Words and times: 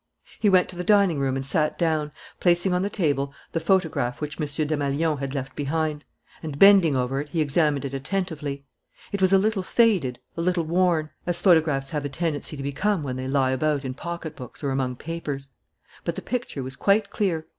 He 0.39 0.49
went 0.49 0.67
to 0.69 0.75
the 0.75 0.83
dining 0.83 1.19
room 1.19 1.35
and 1.35 1.45
sat 1.45 1.77
down, 1.77 2.11
placing 2.39 2.73
on 2.73 2.81
the 2.81 2.89
table 2.89 3.35
the 3.51 3.59
photograph 3.59 4.19
which 4.19 4.41
M. 4.41 4.47
Desmalions 4.65 5.19
had 5.19 5.35
left 5.35 5.55
behind; 5.55 6.05
and, 6.41 6.57
bending 6.57 6.95
over 6.97 7.21
it, 7.21 7.29
he 7.29 7.39
examined 7.39 7.85
it 7.85 7.93
attentively. 7.93 8.65
It 9.11 9.21
was 9.21 9.31
a 9.31 9.37
little 9.37 9.61
faded, 9.61 10.17
a 10.35 10.41
little 10.41 10.63
worn, 10.63 11.11
as 11.27 11.39
photographs 11.39 11.91
have 11.91 12.03
a 12.03 12.09
tendency 12.09 12.57
to 12.57 12.63
become 12.63 13.03
when 13.03 13.15
they 13.15 13.27
lie 13.27 13.51
about 13.51 13.85
in 13.85 13.93
pocket 13.93 14.35
books 14.35 14.63
or 14.63 14.71
among 14.71 14.95
papers; 14.95 15.51
but 16.03 16.15
the 16.15 16.23
picture 16.23 16.63
was 16.63 16.75
quite 16.75 17.11
clear. 17.11 17.45